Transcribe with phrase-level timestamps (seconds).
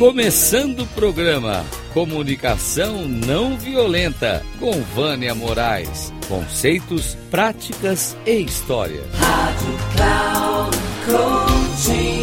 [0.00, 6.10] Começando o programa Comunicação Não Violenta com Vânia Moraes.
[6.26, 9.02] Conceitos, práticas e história.
[9.12, 12.20] Rádio Cloud Coaching.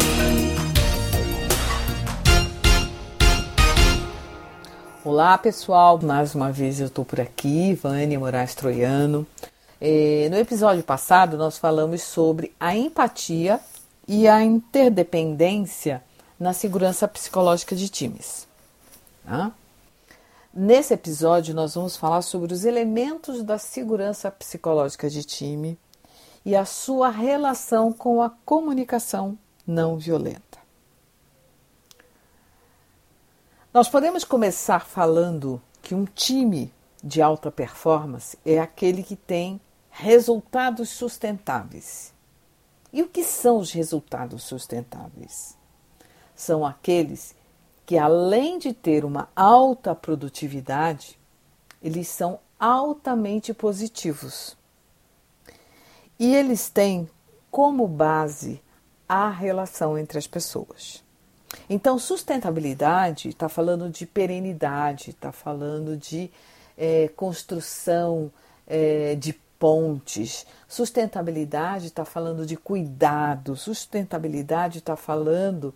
[5.04, 9.24] Olá pessoal, mais uma vez eu estou por aqui, Vânia Moraes Troiano.
[10.28, 13.60] No episódio passado nós falamos sobre a empatia
[14.08, 16.02] e a interdependência
[16.38, 18.46] na segurança psicológica de times.
[19.24, 19.52] Tá?
[20.54, 25.78] Nesse episódio, nós vamos falar sobre os elementos da segurança psicológica de time
[26.44, 30.58] e a sua relação com a comunicação não violenta.
[33.72, 36.72] Nós podemos começar falando que um time
[37.04, 42.14] de alta performance é aquele que tem resultados sustentáveis.
[42.92, 45.57] E o que são os resultados sustentáveis?
[46.38, 47.34] São aqueles
[47.84, 51.18] que, além de ter uma alta produtividade,
[51.82, 54.56] eles são altamente positivos.
[56.16, 57.10] E eles têm
[57.50, 58.62] como base
[59.08, 61.02] a relação entre as pessoas.
[61.68, 66.30] Então, sustentabilidade está falando de perenidade, está falando de
[66.76, 68.30] é, construção
[68.64, 70.46] é, de pontes.
[70.68, 75.74] Sustentabilidade está falando de cuidado, sustentabilidade está falando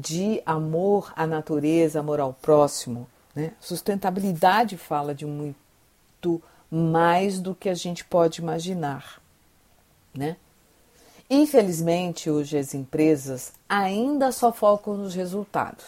[0.00, 3.06] de amor à natureza, amor ao próximo.
[3.34, 3.52] Né?
[3.60, 9.20] Sustentabilidade fala de muito mais do que a gente pode imaginar.
[10.12, 10.36] Né?
[11.28, 15.84] Infelizmente, hoje as empresas ainda só focam nos resultados,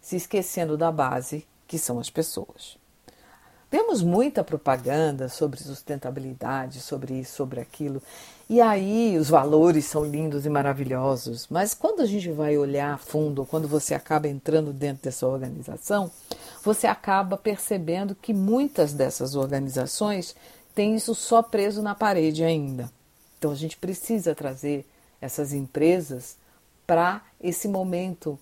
[0.00, 2.77] se esquecendo da base, que são as pessoas.
[3.70, 8.02] Temos muita propaganda sobre sustentabilidade, sobre isso, sobre aquilo,
[8.48, 12.96] e aí os valores são lindos e maravilhosos, mas quando a gente vai olhar a
[12.96, 16.10] fundo, quando você acaba entrando dentro dessa organização,
[16.64, 20.34] você acaba percebendo que muitas dessas organizações
[20.74, 22.90] têm isso só preso na parede ainda.
[23.38, 24.86] Então a gente precisa trazer
[25.20, 26.38] essas empresas
[26.86, 28.38] para esse momento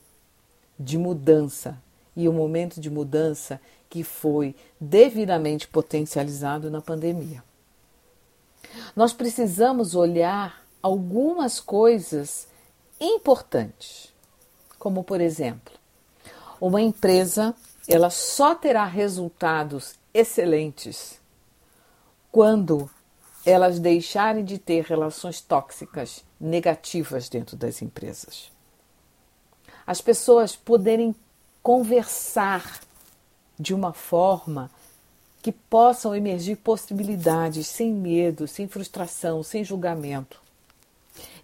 [0.78, 1.76] de mudança.
[2.16, 7.44] E o momento de mudança que foi devidamente potencializado na pandemia.
[8.94, 12.49] Nós precisamos olhar algumas coisas
[13.00, 14.12] importantes,
[14.78, 15.75] como por exemplo,
[16.60, 17.54] uma empresa
[17.88, 21.21] ela só terá resultados excelentes
[22.33, 22.91] quando
[23.44, 28.50] elas deixarem de ter relações tóxicas negativas dentro das empresas.
[29.87, 31.15] As pessoas poderem
[31.66, 32.78] conversar
[33.59, 34.71] de uma forma
[35.43, 40.41] que possam emergir possibilidades sem medo, sem frustração, sem julgamento.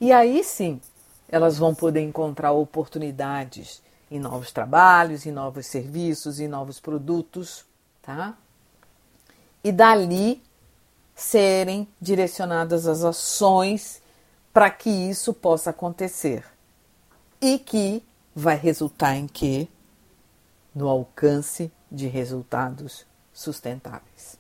[0.01, 0.81] E aí sim,
[1.29, 7.65] elas vão poder encontrar oportunidades em novos trabalhos, em novos serviços, em novos produtos,
[8.01, 8.39] tá?
[9.65, 10.41] E dali
[11.17, 14.01] serem direcionadas as ações
[14.53, 16.45] para que isso possa acontecer.
[17.41, 19.67] E que vai resultar em quê?
[20.75, 24.39] No alcance de resultados sustentáveis.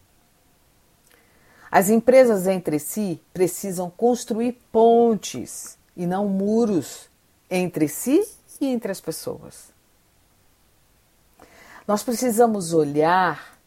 [1.70, 7.08] As empresas entre si precisam construir pontes e não muros
[7.50, 8.26] entre si
[8.60, 9.72] e entre as pessoas.
[11.86, 13.58] Nós precisamos olhar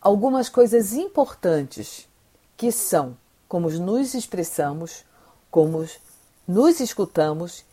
[0.00, 2.08] algumas coisas importantes
[2.56, 3.16] que são
[3.48, 5.04] como nos expressamos,
[5.50, 5.86] como
[6.46, 7.64] nos escutamos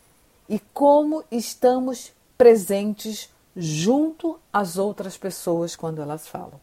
[0.48, 6.60] e como estamos presentes junto às outras pessoas quando elas falam.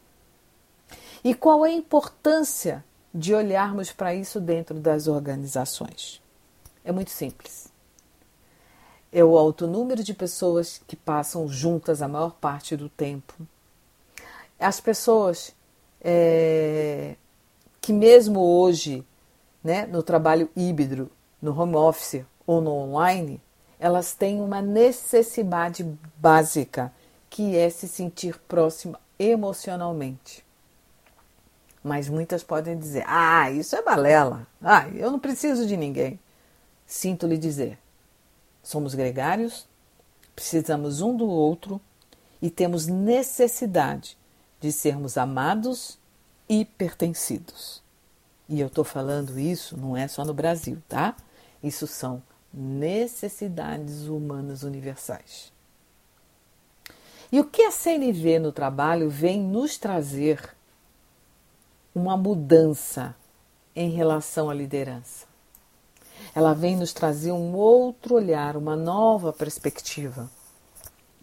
[1.24, 6.20] E qual é a importância de olharmos para isso dentro das organizações?
[6.84, 7.68] É muito simples.
[9.12, 13.34] É o alto número de pessoas que passam juntas a maior parte do tempo.
[14.58, 15.54] As pessoas
[16.00, 17.14] é,
[17.80, 19.06] que, mesmo hoje,
[19.62, 23.40] né, no trabalho híbrido, no home office ou no online,
[23.82, 25.82] elas têm uma necessidade
[26.16, 26.92] básica,
[27.28, 30.44] que é se sentir próxima emocionalmente.
[31.82, 36.20] Mas muitas podem dizer: ah, isso é balela, ah, eu não preciso de ninguém.
[36.86, 37.76] Sinto lhe dizer:
[38.62, 39.66] somos gregários,
[40.36, 41.80] precisamos um do outro
[42.40, 44.16] e temos necessidade
[44.60, 45.98] de sermos amados
[46.48, 47.82] e pertencidos.
[48.48, 51.16] E eu estou falando isso não é só no Brasil, tá?
[51.60, 55.52] Isso são necessidades humanas universais.
[57.30, 60.54] E o que a CNV no trabalho vem nos trazer
[61.94, 63.16] uma mudança
[63.74, 65.26] em relação à liderança?
[66.34, 70.30] Ela vem nos trazer um outro olhar, uma nova perspectiva.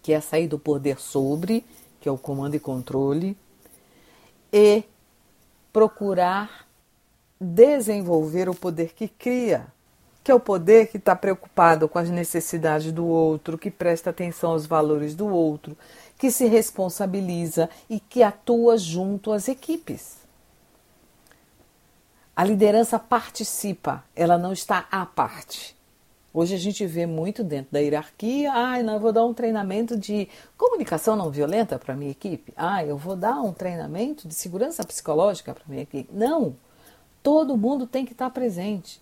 [0.01, 1.63] que é sair do poder sobre,
[1.99, 3.37] que é o comando e controle,
[4.51, 4.83] e
[5.71, 6.67] procurar
[7.39, 9.67] desenvolver o poder que cria,
[10.29, 14.51] que é o poder que está preocupado com as necessidades do outro, que presta atenção
[14.51, 15.75] aos valores do outro,
[16.19, 20.17] que se responsabiliza e que atua junto às equipes.
[22.35, 25.75] A liderança participa, ela não está à parte.
[26.31, 29.97] Hoje a gente vê muito dentro da hierarquia, ah, não, eu vou dar um treinamento
[29.97, 32.53] de comunicação não violenta para minha equipe.
[32.55, 36.13] Ah, eu vou dar um treinamento de segurança psicológica para minha equipe.
[36.13, 36.55] Não.
[37.23, 39.01] Todo mundo tem que estar presente.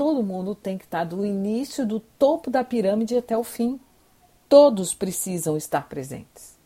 [0.00, 3.78] Todo mundo tem que estar do início do topo da pirâmide até o fim.
[4.48, 6.56] Todos precisam estar presentes.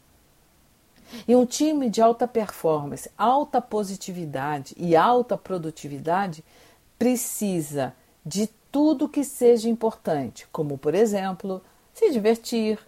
[1.26, 6.44] E um time de alta performance, alta positividade e alta produtividade
[6.96, 7.92] precisa
[8.25, 11.60] de tudo que seja importante, como, por exemplo,
[11.92, 12.78] se divertir,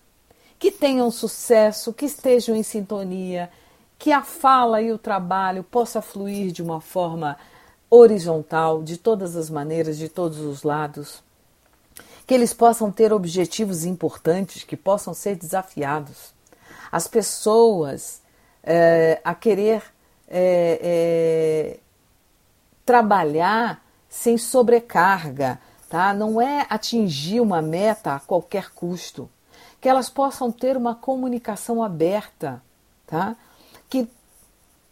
[0.61, 3.51] que tenham sucesso, que estejam em sintonia,
[3.99, 7.37] que a fala e o trabalho possa fluir de uma forma
[7.91, 11.23] horizontal, de todas as maneiras, de todos os lados,
[12.27, 16.35] que eles possam ter objetivos importantes, que possam ser desafiados,
[16.91, 18.21] as pessoas
[18.63, 19.83] é, a querer
[20.29, 21.79] é, é,
[22.85, 26.13] trabalhar sem sobrecarga, tá?
[26.13, 29.31] Não é atingir uma meta a qualquer custo,
[29.81, 32.63] que elas possam ter uma comunicação aberta,
[33.07, 33.37] tá?
[33.89, 34.09] Que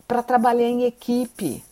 [0.07, 1.65] para trabalhar em equipe,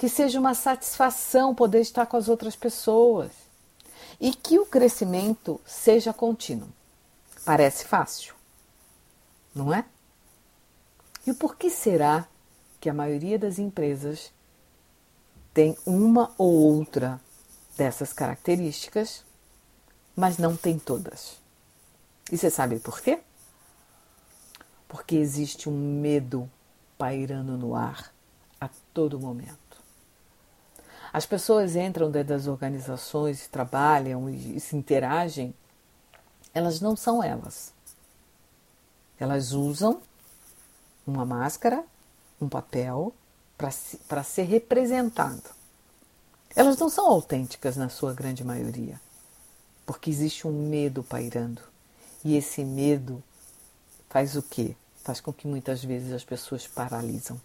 [0.00, 3.30] que seja uma satisfação poder estar com as outras pessoas
[4.18, 6.70] e que o crescimento seja contínuo.
[7.44, 8.34] Parece fácil,
[9.54, 9.84] não é?
[11.26, 12.26] E por que será
[12.80, 14.32] que a maioria das empresas
[15.52, 17.20] tem uma ou outra
[17.76, 19.22] dessas características,
[20.16, 21.36] mas não tem todas?
[22.32, 23.20] E você sabe por quê?
[24.88, 26.50] Porque existe um medo
[26.96, 28.10] pairando no ar
[28.58, 29.69] a todo momento.
[31.12, 35.52] As pessoas entram dentro das organizações, trabalham e se interagem,
[36.54, 37.72] elas não são elas.
[39.18, 40.00] Elas usam
[41.06, 41.84] uma máscara,
[42.40, 43.12] um papel
[43.56, 45.42] para ser representado.
[46.54, 49.00] Elas não são autênticas na sua grande maioria,
[49.84, 51.62] porque existe um medo pairando.
[52.24, 53.22] E esse medo
[54.08, 54.76] faz o quê?
[55.02, 57.40] Faz com que muitas vezes as pessoas paralisam.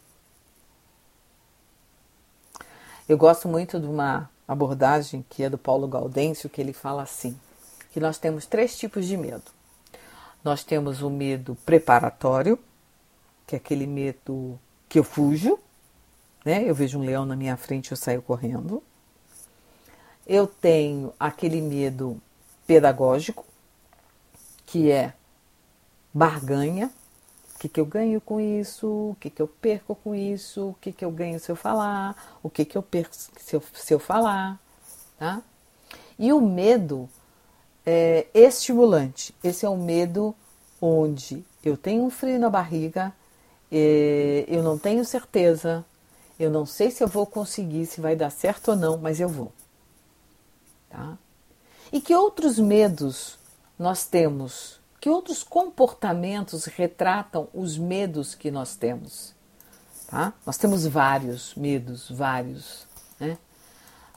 [3.07, 7.39] Eu gosto muito de uma abordagem que é do Paulo Gaudêncio, que ele fala assim:
[7.91, 9.43] que nós temos três tipos de medo.
[10.43, 12.57] Nós temos o medo preparatório,
[13.45, 14.59] que é aquele medo
[14.89, 15.59] que eu fujo,
[16.43, 16.67] né?
[16.67, 18.81] Eu vejo um leão na minha frente, eu saio correndo.
[20.25, 22.19] Eu tenho aquele medo
[22.65, 23.45] pedagógico,
[24.65, 25.13] que é
[26.11, 26.91] barganha.
[27.55, 28.87] O que, que eu ganho com isso?
[28.87, 30.69] O que, que eu perco com isso?
[30.69, 32.37] O que, que eu ganho se eu falar?
[32.43, 34.59] O que, que eu perco se eu, se eu falar?
[35.17, 35.41] Tá?
[36.19, 37.09] E o medo
[37.85, 39.33] é estimulante.
[39.43, 40.35] Esse é o medo
[40.81, 43.13] onde eu tenho um frio na barriga,
[43.71, 45.83] é, eu não tenho certeza,
[46.39, 49.29] eu não sei se eu vou conseguir, se vai dar certo ou não, mas eu
[49.29, 49.51] vou.
[50.89, 51.17] Tá?
[51.91, 53.39] E que outros medos
[53.79, 54.79] nós temos?
[55.05, 59.35] Que outros comportamentos retratam os medos que nós temos?
[60.07, 60.33] Tá?
[60.43, 62.87] Nós temos vários medos, vários.
[63.19, 63.37] Né?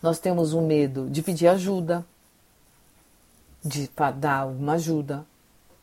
[0.02, 2.06] Nós temos um medo de pedir ajuda,
[3.62, 5.26] de dar alguma ajuda.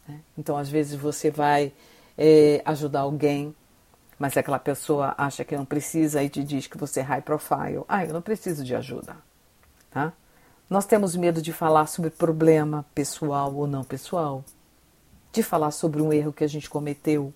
[0.08, 0.22] Né?
[0.36, 1.72] Então, às vezes, você vai
[2.18, 3.56] é, ajudar alguém,
[4.18, 7.84] mas aquela pessoa acha que não precisa e te diz que você é high profile.
[7.88, 9.16] Ah, eu não preciso de ajuda.
[9.92, 10.14] Tá?
[10.68, 14.44] Nós temos medo de falar sobre problema pessoal ou não pessoal,
[15.36, 17.34] de falar sobre um erro que a gente cometeu.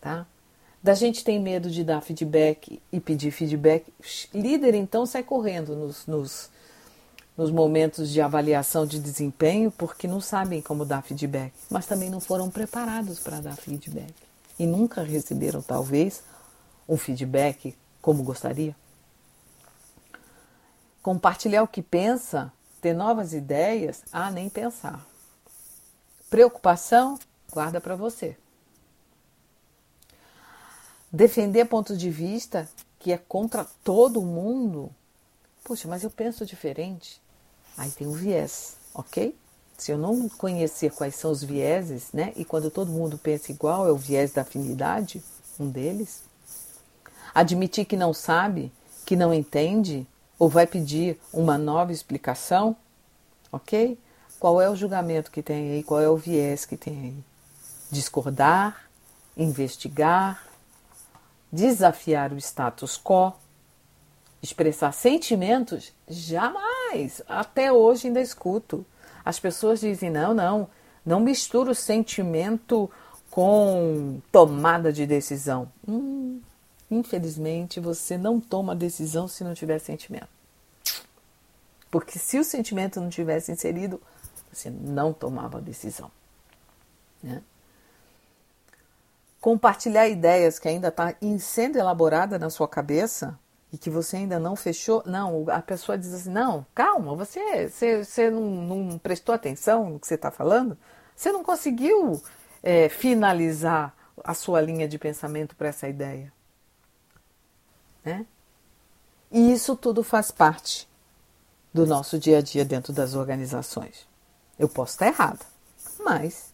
[0.00, 0.26] Tá?
[0.82, 3.92] Da gente tem medo de dar feedback e pedir feedback.
[4.32, 6.50] Líder, então, sai correndo nos, nos,
[7.36, 12.20] nos momentos de avaliação de desempenho porque não sabem como dar feedback, mas também não
[12.20, 14.14] foram preparados para dar feedback
[14.58, 16.22] e nunca receberam, talvez,
[16.88, 18.76] um feedback como gostaria.
[21.02, 25.04] Compartilhar o que pensa, ter novas ideias, ah, nem pensar.
[26.34, 27.16] Preocupação,
[27.52, 28.36] guarda para você.
[31.12, 34.90] Defender ponto de vista que é contra todo mundo.
[35.62, 37.22] Puxa, mas eu penso diferente.
[37.78, 39.32] Aí tem um viés, ok?
[39.78, 42.32] Se eu não conhecer quais são os vieses, né?
[42.34, 45.22] E quando todo mundo pensa igual, é o viés da afinidade,
[45.56, 46.24] um deles.
[47.32, 48.72] Admitir que não sabe,
[49.06, 50.04] que não entende,
[50.36, 52.76] ou vai pedir uma nova explicação,
[53.52, 53.96] ok?
[54.44, 57.24] Qual é o julgamento que tem aí, qual é o viés que tem aí.
[57.90, 58.90] Discordar,
[59.34, 60.46] investigar,
[61.50, 63.32] desafiar o status quo,
[64.42, 67.22] expressar sentimentos, jamais.
[67.26, 68.84] Até hoje ainda escuto.
[69.24, 70.68] As pessoas dizem: não, não,
[71.06, 72.90] não mistura o sentimento
[73.30, 75.72] com tomada de decisão.
[75.88, 76.42] Hum,
[76.90, 80.28] infelizmente, você não toma decisão se não tiver sentimento.
[81.90, 83.98] Porque se o sentimento não tivesse inserido,
[84.54, 86.10] você não tomava decisão.
[87.22, 87.42] Né?
[89.40, 93.38] Compartilhar ideias que ainda está sendo elaborada na sua cabeça
[93.72, 95.02] e que você ainda não fechou.
[95.04, 100.00] Não, a pessoa diz assim: não, calma, você, você, você não, não prestou atenção no
[100.00, 100.78] que você está falando,
[101.14, 102.22] você não conseguiu
[102.62, 106.32] é, finalizar a sua linha de pensamento para essa ideia.
[108.04, 108.24] Né?
[109.30, 110.88] E isso tudo faz parte
[111.72, 114.06] do nosso dia a dia dentro das organizações.
[114.58, 115.40] Eu posso estar errada,
[115.98, 116.50] mas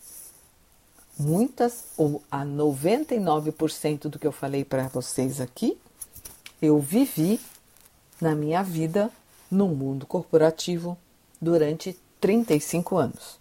[1.18, 5.78] muitas, ou a 99% do que eu falei para vocês aqui,
[6.60, 7.40] eu vivi
[8.20, 9.10] na minha vida
[9.50, 10.96] no mundo corporativo
[11.40, 13.38] durante 35 anos.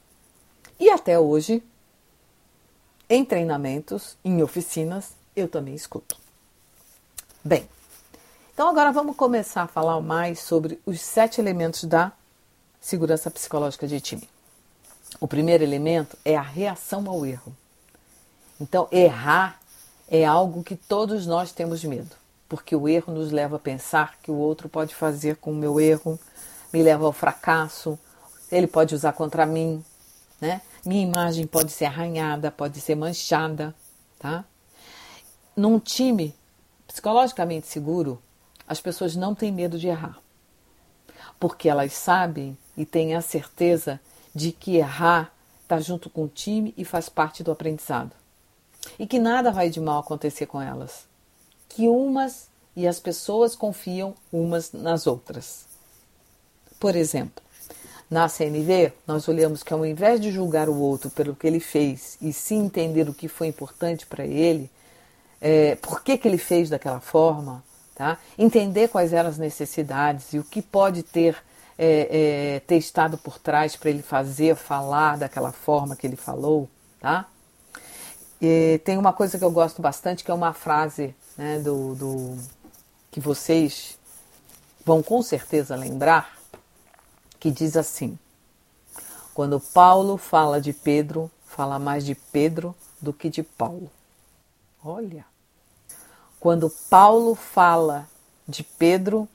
[0.79, 1.61] E até hoje,
[3.09, 6.17] em treinamentos, em oficinas, eu também escuto.
[7.43, 7.67] Bem,
[8.53, 12.11] então agora vamos começar a falar mais sobre os sete elementos da
[12.79, 14.29] segurança psicológica de time.
[15.19, 17.55] O primeiro elemento é a reação ao erro.
[18.59, 19.59] Então, errar
[20.09, 22.15] é algo que todos nós temos medo,
[22.47, 25.79] porque o erro nos leva a pensar que o outro pode fazer com o meu
[25.79, 26.19] erro,
[26.73, 27.97] me leva ao fracasso,
[28.51, 29.83] ele pode usar contra mim,
[30.41, 30.61] né?
[30.85, 33.75] Minha imagem pode ser arranhada, pode ser manchada,
[34.17, 34.43] tá?
[35.55, 36.33] Num time
[36.87, 38.21] psicologicamente seguro,
[38.67, 40.17] as pessoas não têm medo de errar,
[41.39, 43.99] porque elas sabem e têm a certeza
[44.33, 45.33] de que errar
[45.63, 48.11] está junto com o time e faz parte do aprendizado.
[48.97, 51.05] E que nada vai de mal acontecer com elas.
[51.67, 55.65] Que umas e as pessoas confiam umas nas outras.
[56.79, 57.43] Por exemplo,
[58.09, 62.17] na CNV, nós olhamos que ao invés de julgar o outro pelo que ele fez
[62.21, 64.69] e sim entender o que foi importante para ele,
[65.39, 68.17] é, por que, que ele fez daquela forma, tá?
[68.37, 71.37] entender quais eram as necessidades e o que pode ter
[71.81, 76.69] é, é, ter estado por trás para ele fazer, falar daquela forma que ele falou,
[76.99, 77.25] tá?
[78.41, 82.37] E tem uma coisa que eu gosto bastante, que é uma frase né, do, do
[83.09, 83.97] que vocês
[84.83, 86.37] vão com certeza lembrar,
[87.39, 88.19] que diz assim:
[89.33, 93.89] quando Paulo fala de Pedro, fala mais de Pedro do que de Paulo.
[94.83, 95.25] Olha.
[96.41, 98.07] Quando Paulo fala
[98.47, 99.27] de Pedro,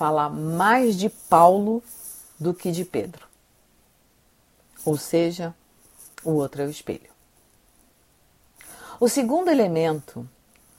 [0.00, 1.82] fala mais de Paulo
[2.38, 3.28] do que de Pedro.
[4.82, 5.54] Ou seja,
[6.24, 7.10] o outro é o espelho.
[8.98, 10.26] O segundo elemento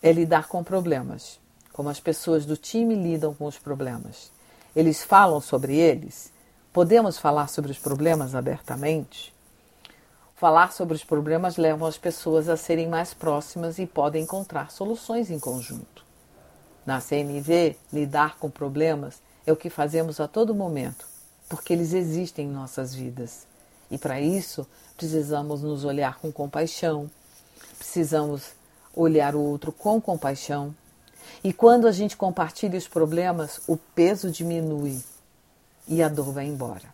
[0.02, 1.40] é lidar com problemas,
[1.72, 4.32] como as pessoas do time lidam com os problemas.
[4.76, 6.34] Eles falam sobre eles?
[6.74, 9.32] Podemos falar sobre os problemas abertamente?
[10.36, 15.30] Falar sobre os problemas leva as pessoas a serem mais próximas e podem encontrar soluções
[15.30, 16.11] em conjunto.
[16.86, 21.08] Na CNV, lidar com problemas é o que fazemos a todo momento,
[21.48, 23.46] porque eles existem em nossas vidas.
[23.90, 24.66] E para isso,
[24.98, 27.10] precisamos nos olhar com compaixão,
[27.78, 28.54] precisamos
[28.96, 30.76] olhar o outro com compaixão.
[31.44, 35.00] E quando a gente compartilha os problemas, o peso diminui
[35.88, 36.94] e a dor vai embora.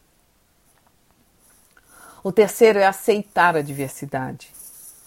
[2.24, 4.52] O terceiro é aceitar a diversidade,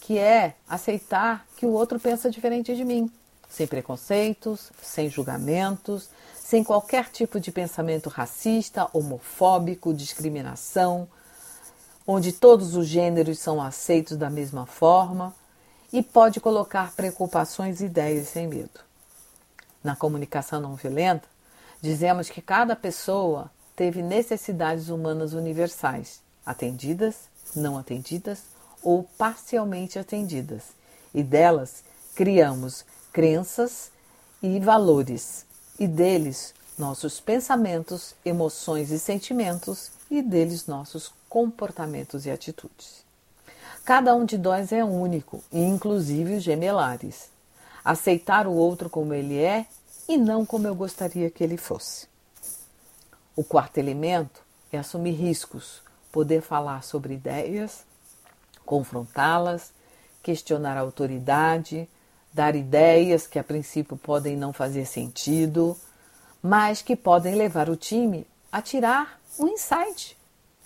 [0.00, 3.10] que é aceitar que o outro pensa diferente de mim
[3.50, 11.08] sem preconceitos, sem julgamentos, sem qualquer tipo de pensamento racista, homofóbico, discriminação,
[12.06, 15.34] onde todos os gêneros são aceitos da mesma forma
[15.92, 18.80] e pode colocar preocupações e ideias sem medo.
[19.82, 21.28] Na comunicação não violenta,
[21.80, 28.42] dizemos que cada pessoa teve necessidades humanas universais, atendidas, não atendidas
[28.82, 30.62] ou parcialmente atendidas,
[31.12, 31.82] e delas
[32.14, 33.90] criamos crenças
[34.42, 35.44] e valores,
[35.78, 43.04] e deles nossos pensamentos, emoções e sentimentos, e deles nossos comportamentos e atitudes.
[43.84, 47.30] Cada um de nós é único, inclusive os gemelares.
[47.84, 49.66] Aceitar o outro como ele é
[50.08, 52.08] e não como eu gostaria que ele fosse.
[53.36, 55.80] O quarto elemento é assumir riscos,
[56.12, 57.84] poder falar sobre ideias,
[58.66, 59.72] confrontá-las,
[60.22, 61.88] questionar a autoridade,
[62.32, 65.76] dar ideias que a princípio podem não fazer sentido,
[66.42, 70.16] mas que podem levar o time a tirar um insight,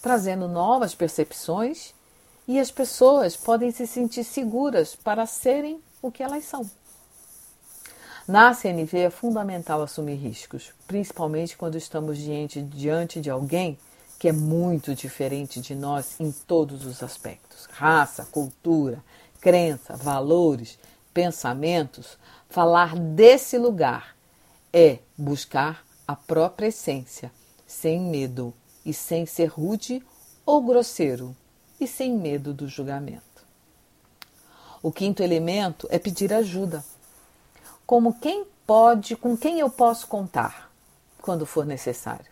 [0.00, 1.94] trazendo novas percepções
[2.47, 6.68] e as pessoas podem se sentir seguras para serem o que elas são.
[8.26, 13.78] Na CNV é fundamental assumir riscos, principalmente quando estamos diante, diante de alguém
[14.18, 17.44] que é muito diferente de nós em todos os aspectos
[17.75, 19.02] raça, cultura,
[19.40, 20.78] crença, valores,
[21.14, 22.18] pensamentos.
[22.50, 24.14] Falar desse lugar
[24.73, 27.33] é buscar a própria essência,
[27.66, 28.52] sem medo
[28.85, 30.04] e sem ser rude
[30.44, 31.35] ou grosseiro
[31.80, 33.23] e sem medo do julgamento.
[34.83, 36.85] O quinto elemento é pedir ajuda
[37.87, 40.71] como quem pode, com quem eu posso contar
[41.23, 42.26] quando for necessário.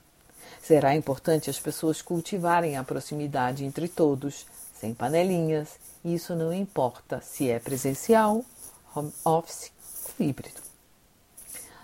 [0.63, 4.47] Será importante as pessoas cultivarem a proximidade entre todos,
[4.79, 5.71] sem panelinhas,
[6.05, 8.45] e isso não importa se é presencial,
[8.95, 9.73] home office
[10.19, 10.61] híbrido.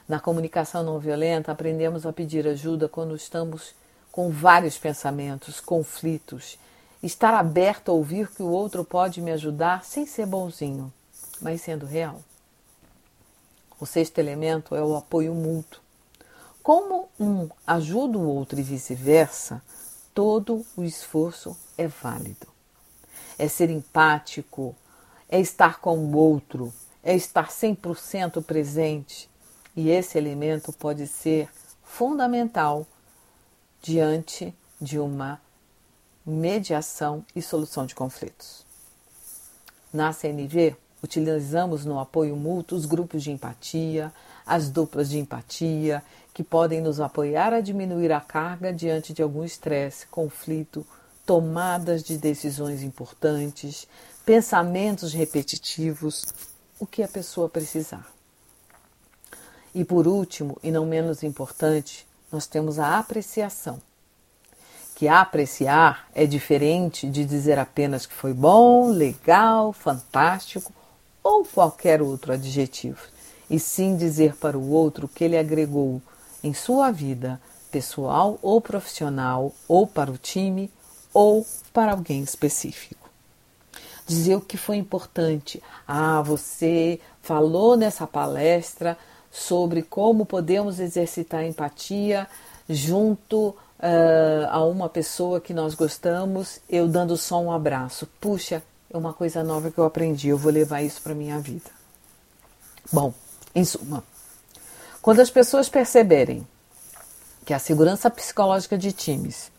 [0.09, 3.75] Na comunicação não violenta, aprendemos a pedir ajuda quando estamos
[4.11, 6.59] com vários pensamentos, conflitos,
[7.03, 10.93] estar aberto a ouvir que o outro pode me ajudar sem ser bonzinho,
[11.41, 12.21] mas sendo real.
[13.79, 15.81] O sexto elemento é o apoio mútuo.
[16.63, 19.63] Como um ajuda o outro e vice-versa,
[20.13, 22.49] todo o esforço é válido.
[23.39, 24.75] É ser empático,
[25.29, 26.73] é estar com o outro,
[27.03, 29.29] é estar 100% presente.
[29.77, 31.49] E esse elemento pode ser
[31.83, 32.87] fundamental
[33.81, 35.41] diante de uma
[36.27, 38.67] mediação e solução de conflitos.
[39.93, 44.13] Na CNV, Utilizamos no apoio mútuo os grupos de empatia,
[44.45, 46.03] as duplas de empatia,
[46.35, 50.85] que podem nos apoiar a diminuir a carga diante de algum estresse, conflito,
[51.25, 53.87] tomadas de decisões importantes,
[54.27, 56.27] pensamentos repetitivos,
[56.79, 58.07] o que a pessoa precisar.
[59.75, 63.81] E por último, e não menos importante, nós temos a apreciação
[64.99, 70.73] que apreciar é diferente de dizer apenas que foi bom, legal, fantástico
[71.23, 72.99] ou qualquer outro adjetivo,
[73.49, 76.03] e sim dizer para o outro que ele agregou
[76.43, 80.69] em sua vida, pessoal ou profissional, ou para o time,
[81.15, 82.98] ou para alguém específico.
[84.09, 85.63] Dizer o que foi importante.
[85.87, 88.97] Ah, você falou nessa palestra
[89.31, 92.27] sobre como podemos exercitar empatia
[92.69, 98.09] junto uh, a uma pessoa que nós gostamos, eu dando só um abraço.
[98.21, 101.71] Puxa, é uma coisa nova que eu aprendi, eu vou levar isso para minha vida.
[102.91, 103.13] Bom,
[103.55, 104.03] em suma,
[105.03, 106.47] quando as pessoas perceberem
[107.45, 109.51] que a segurança psicológica de times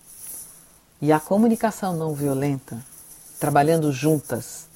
[1.01, 2.83] e a comunicação não violenta,
[3.39, 4.67] trabalhando juntas,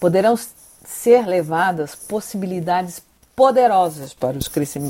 [0.00, 0.38] poderão
[0.84, 3.00] ser levadas possibilidades
[3.36, 4.48] poderosas para, os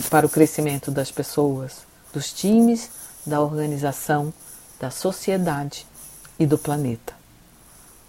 [0.09, 1.79] para o crescimento das pessoas,
[2.13, 2.91] dos times,
[3.27, 4.33] da organização,
[4.81, 5.87] da sociedade
[6.39, 7.19] e do planeta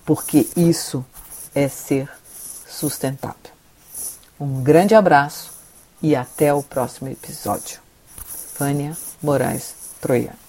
[0.10, 1.06] porque isso
[1.54, 2.10] é ser
[2.68, 3.52] sustentável.
[4.40, 5.52] Um grande abraço
[6.02, 7.80] e até o próximo episódio.
[8.58, 10.49] Vânia Moraes Troiano.